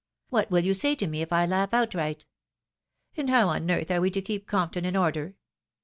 What 0.29 0.49
will 0.49 0.65
you 0.65 0.73
say 0.73 0.95
to 0.95 1.05
me 1.05 1.21
if 1.21 1.31
I 1.31 1.45
laugh 1.45 1.75
outright? 1.75 2.25
And 3.15 3.29
how 3.29 3.49
on 3.49 3.69
earth 3.69 3.91
are 3.91 4.01
we 4.01 4.09
to 4.09 4.21
keep 4.23 4.47
Compton 4.47 4.83
in 4.83 4.95
order? 4.95 5.35